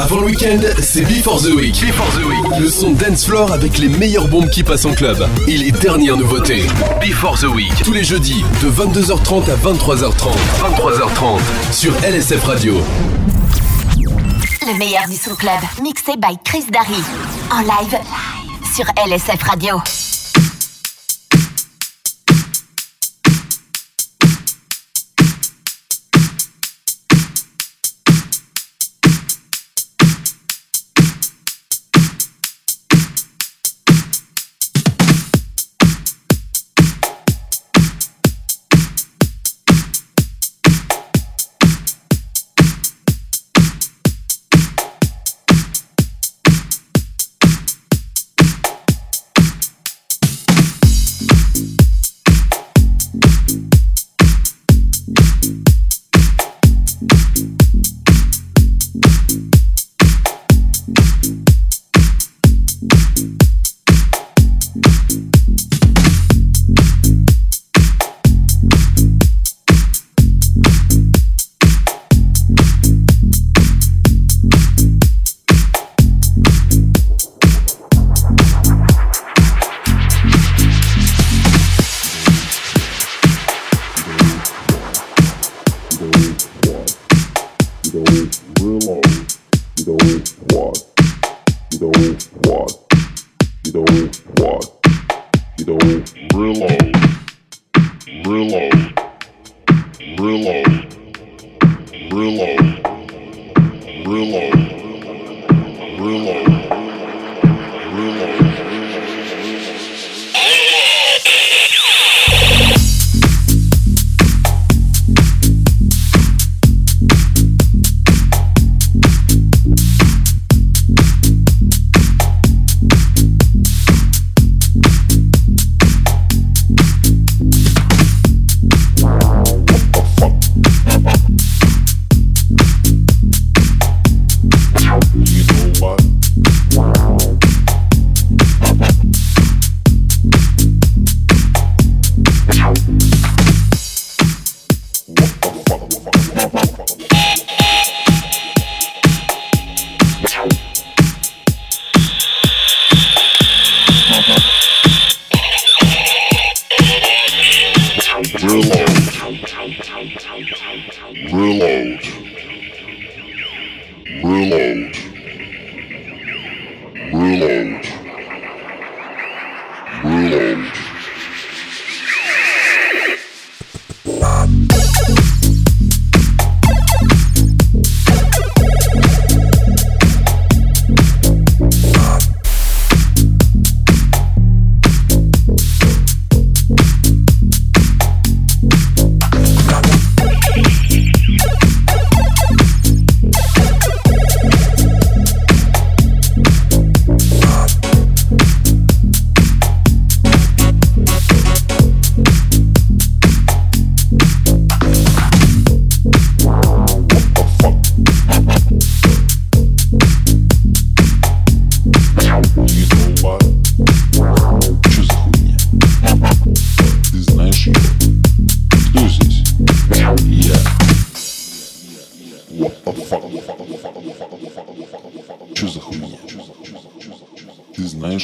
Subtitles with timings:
[0.00, 1.78] Avant le week-end, c'est Before the Week.
[1.78, 2.58] Before the Week.
[2.58, 5.28] Le son dance floor avec les meilleures bombes qui passent en club.
[5.46, 6.62] Et les dernières nouveautés.
[7.02, 7.70] Before the Week.
[7.84, 10.32] Tous les jeudis, de 22h30 à 23h30.
[10.62, 11.40] 23h30.
[11.70, 12.76] Sur LSF Radio.
[14.62, 15.60] Le meilleur du son club.
[15.82, 17.02] Mixé by Chris Darry.
[17.52, 17.98] En live.
[18.74, 19.82] Sur LSF Radio.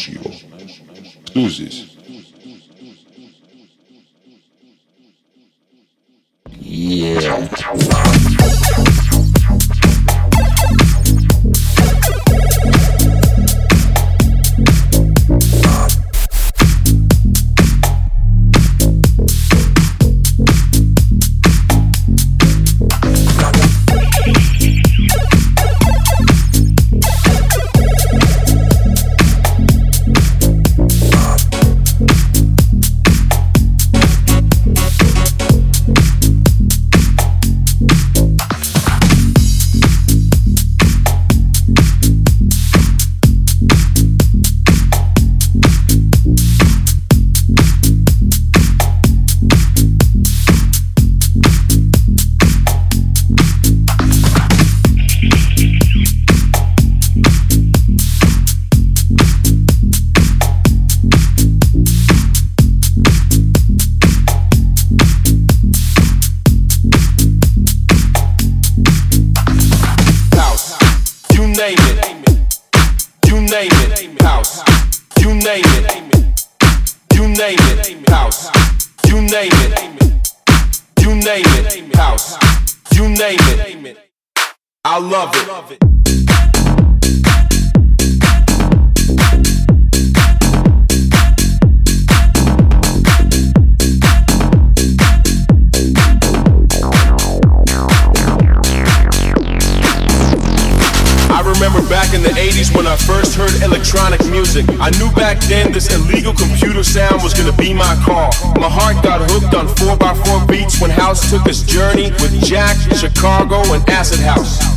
[0.06, 0.30] negativo.
[1.34, 1.95] Luzes.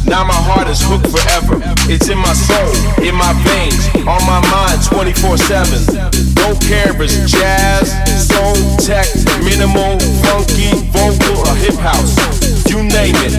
[0.09, 1.61] Now my heart is hooked forever.
[1.85, 2.73] It's in my soul,
[3.05, 3.77] in my veins,
[4.09, 6.33] on my mind 24 7.
[6.33, 7.93] Don't care if it's jazz,
[8.25, 9.05] soul, tech,
[9.45, 12.17] minimal, funky, vocal, or hip house.
[12.65, 13.37] You name it.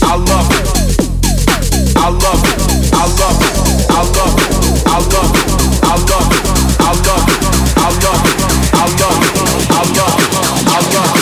[0.00, 0.64] I love it.
[2.00, 2.56] I love it.
[2.96, 3.52] I love it.
[3.92, 4.56] I love it.
[4.88, 5.52] I love it.
[5.84, 6.48] I love it.
[6.80, 7.44] I love it.
[7.76, 8.48] I love it.
[8.72, 9.52] I love it.
[9.68, 10.32] I love it.
[10.64, 11.21] I love it.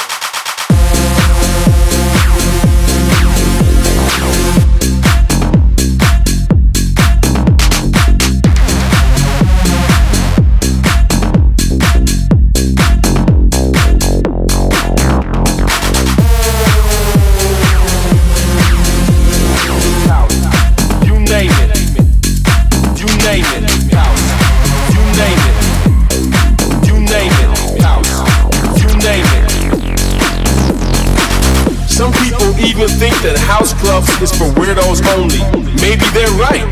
[33.81, 35.41] Clubs is for weirdos only.
[35.81, 36.65] Maybe they're right.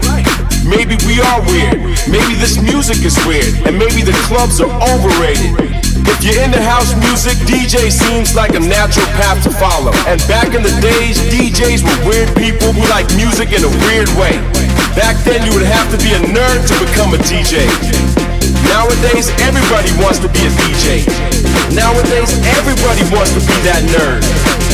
[0.61, 1.81] Maybe we are weird.
[2.06, 3.50] Maybe this music is weird.
[3.65, 5.57] And maybe the clubs are overrated.
[6.06, 9.91] If you're into house music, DJ seems like a natural path to follow.
[10.06, 14.09] And back in the days, DJs were weird people who liked music in a weird
[14.13, 14.38] way.
[14.94, 17.65] Back then, you would have to be a nerd to become a DJ.
[18.69, 21.09] Nowadays, everybody wants to be a DJ.
[21.73, 24.21] Nowadays, everybody wants to be that nerd.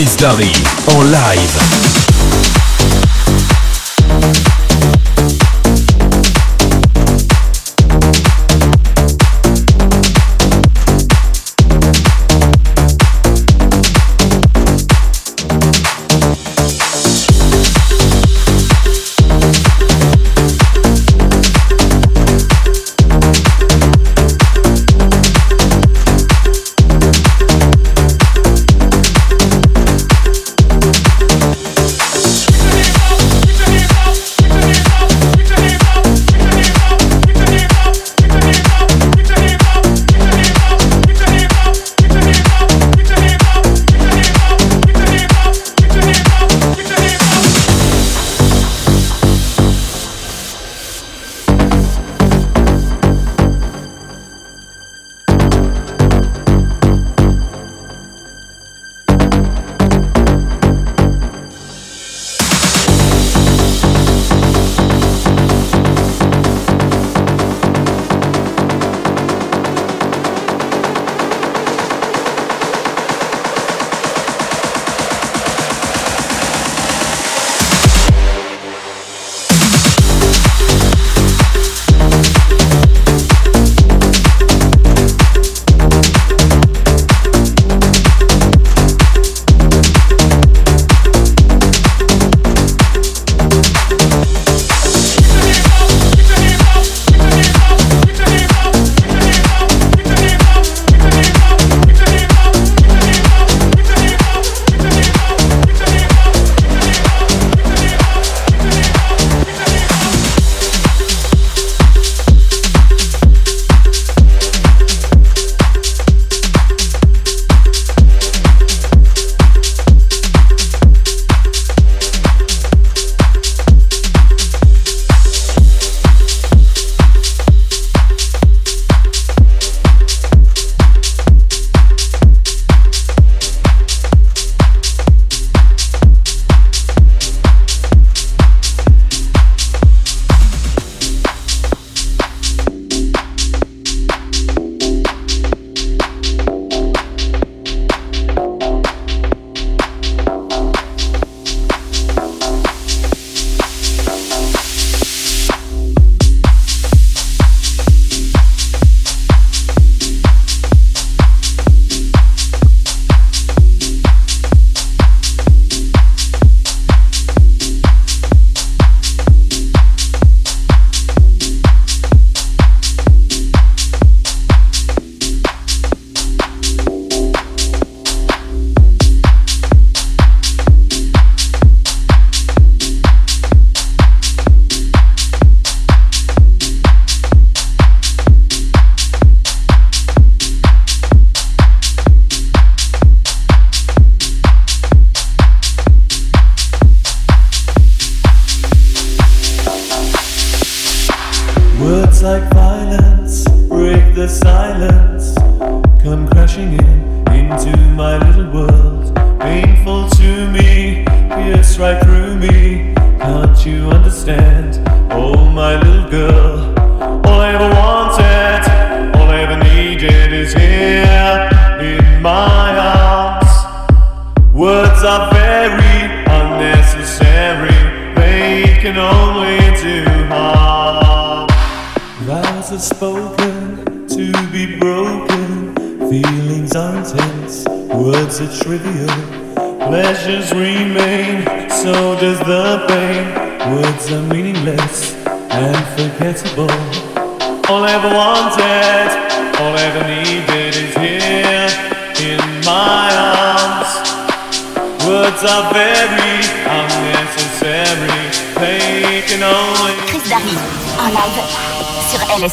[0.00, 0.50] Chris Darry
[0.86, 1.99] en live.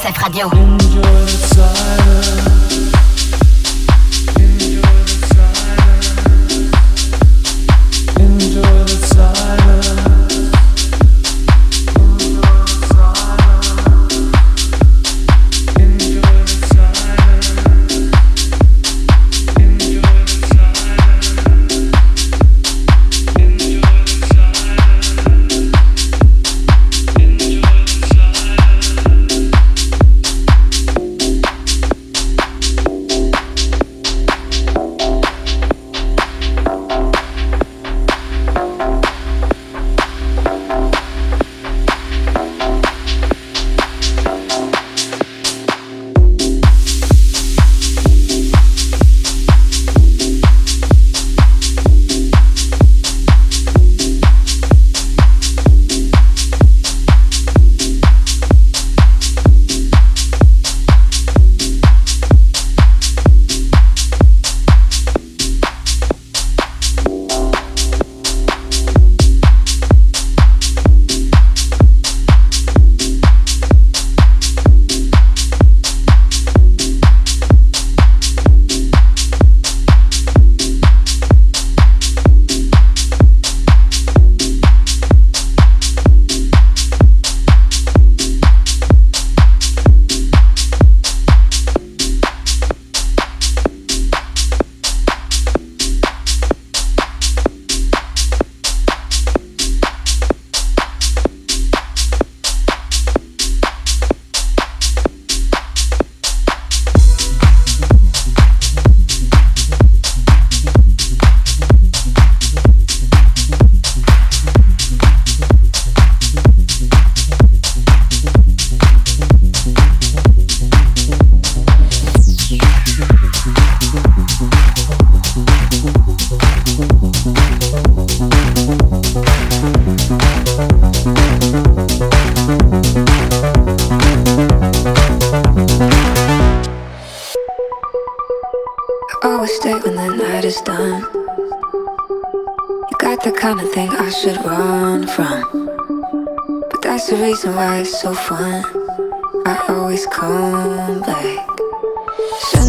[0.08, 0.87] Cette radio.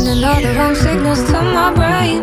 [0.08, 2.22] Sending all the wrong signals to my brain.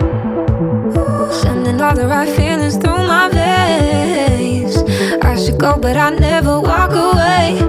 [1.32, 4.78] Sending all the right feelings through my veins.
[5.22, 7.62] I should go, but I never walk away.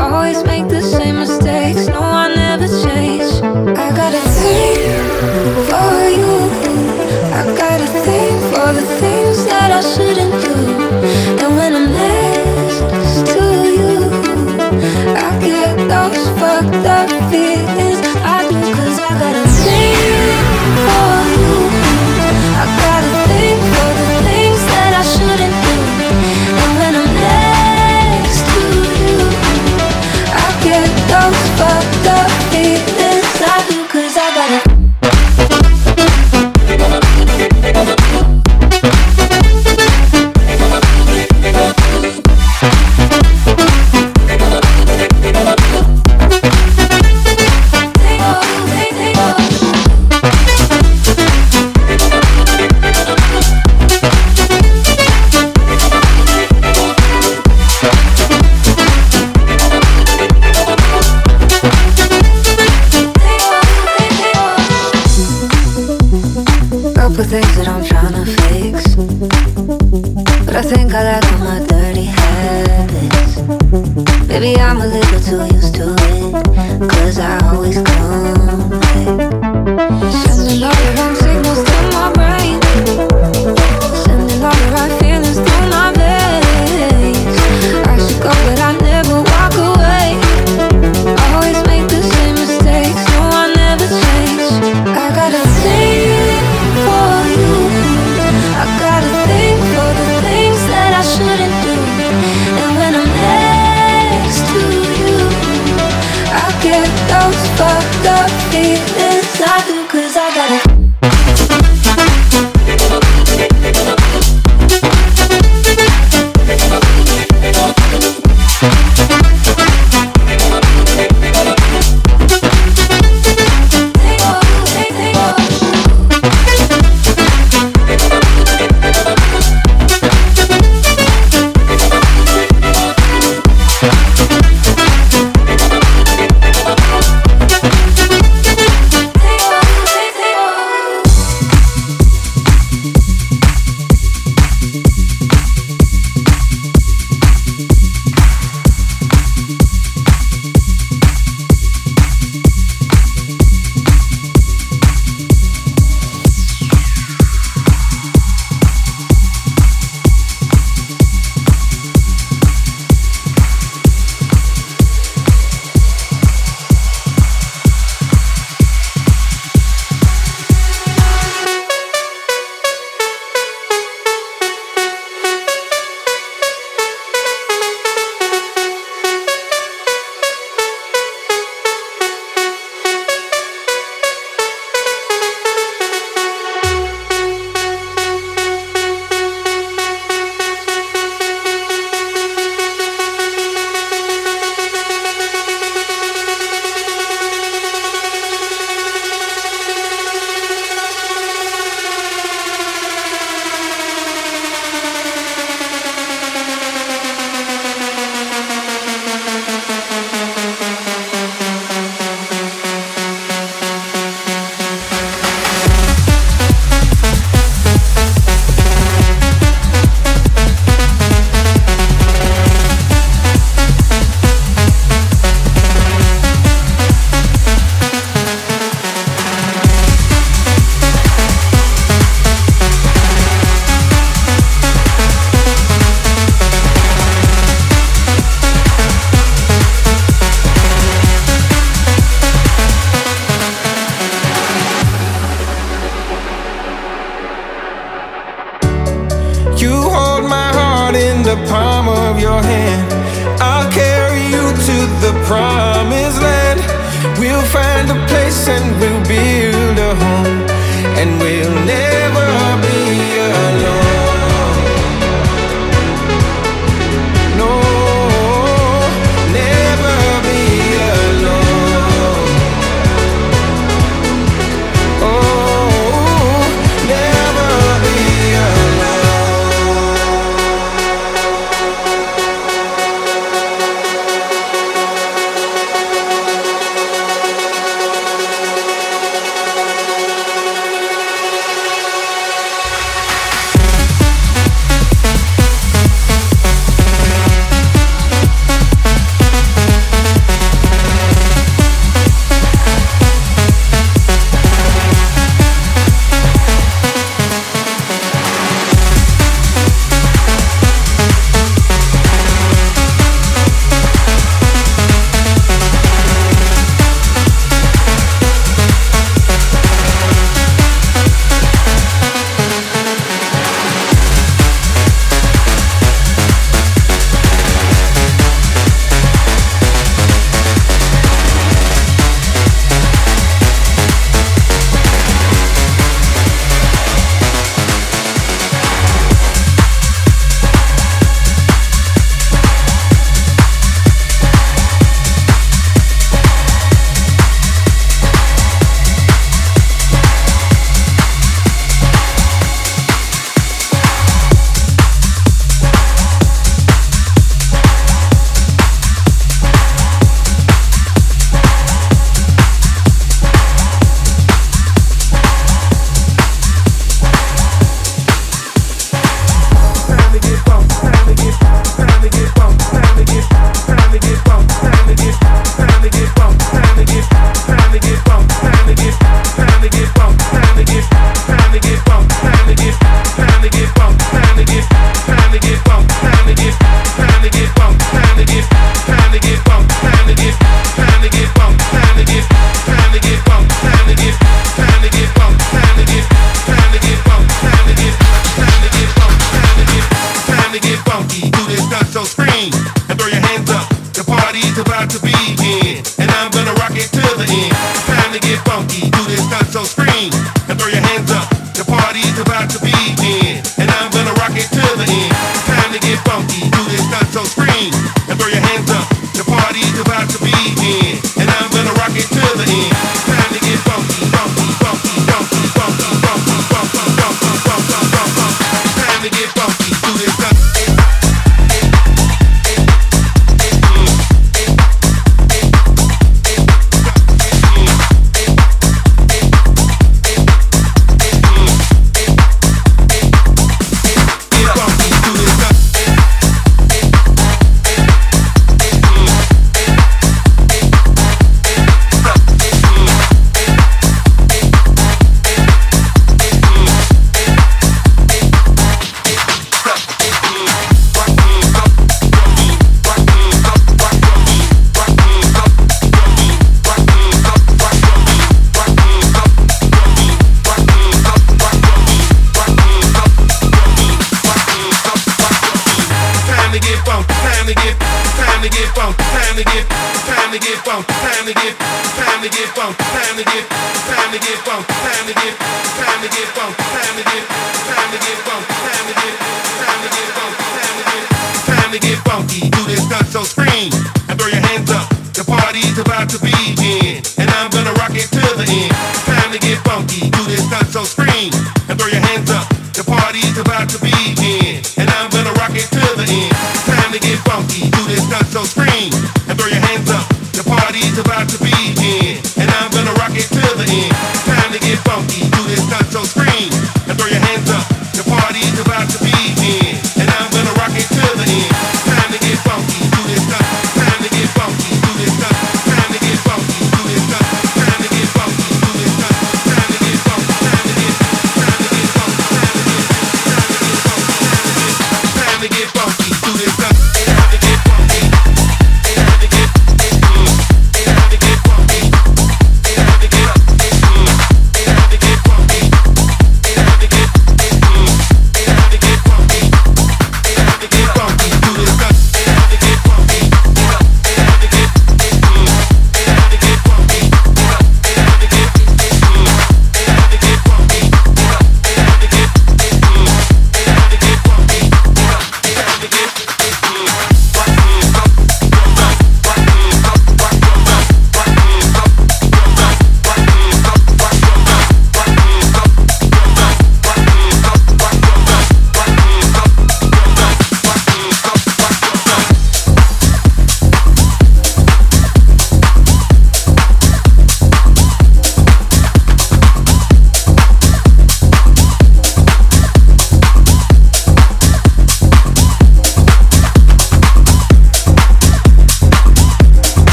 [0.00, 1.88] Always make the same mistakes.
[1.88, 3.28] No, I never change.
[3.76, 4.80] I got a thing
[5.68, 6.34] for you.
[7.38, 10.97] I got a thing for the things that I shouldn't do.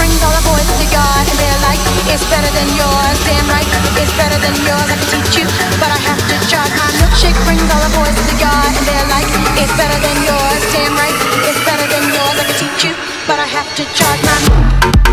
[0.00, 1.76] brings all the boys to God, and they're like,
[2.08, 3.16] it's better than yours.
[3.28, 3.68] Damn right,
[4.00, 4.88] it's better than yours.
[4.88, 5.46] I can teach you,
[5.76, 6.72] but I have to charge.
[6.72, 9.28] My milkshake brings all the boys to God, and they're like,
[9.60, 10.60] it's better than yours.
[10.72, 12.36] Damn right, it's better than yours.
[12.40, 12.96] I can teach you,
[13.28, 15.09] but I have to charge my.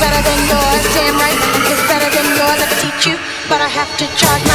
[0.00, 1.38] better than yours, damn right.
[1.70, 2.58] It's better than yours.
[2.62, 3.16] I could teach you,
[3.48, 4.47] but I have to charge.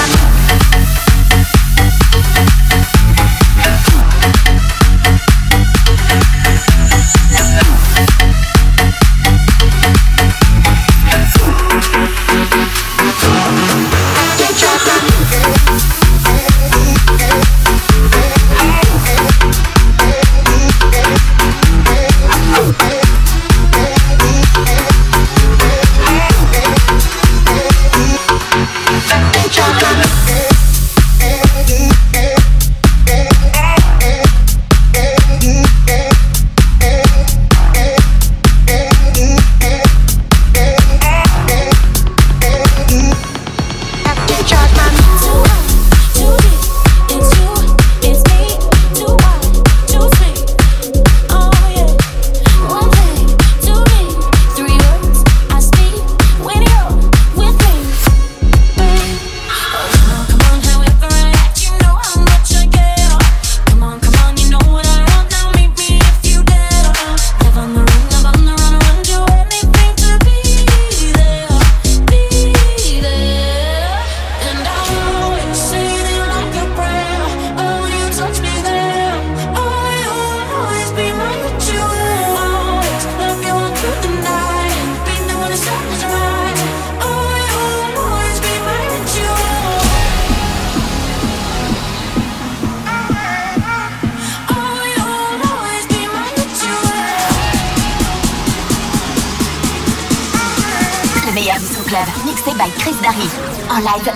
[101.86, 103.30] Club, mixé by Chris Darry.
[103.70, 104.12] En live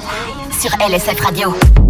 [0.60, 1.87] sur LSF Radio.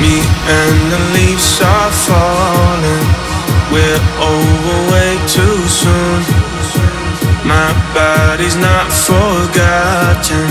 [0.00, 3.06] Me and the leaves are falling.
[3.68, 6.20] We're over way too soon.
[7.44, 10.46] My body's not forgotten.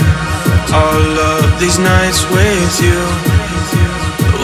[0.72, 3.02] All of these nights with you.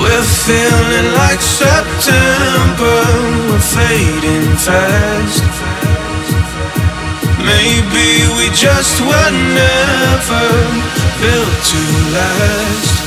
[0.03, 2.99] We're feeling like September.
[3.47, 5.43] We're fading fast.
[7.47, 10.47] Maybe we just were never
[11.23, 11.81] built to
[12.11, 13.06] last.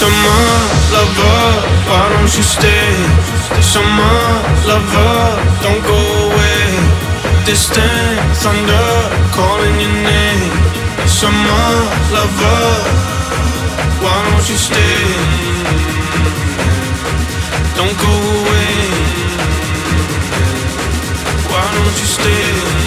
[0.00, 0.46] Summer
[0.96, 1.42] lover,
[1.90, 2.88] why don't you stay?
[3.60, 4.20] Summer
[4.64, 5.12] lover,
[5.60, 6.64] don't go away.
[7.44, 8.92] Distant thunder
[9.36, 10.56] calling your name.
[11.04, 11.68] Summer
[12.16, 12.64] lover,
[14.00, 15.04] why don't you stay?
[17.76, 18.72] Don't go away.
[21.52, 22.79] Why don't you stay?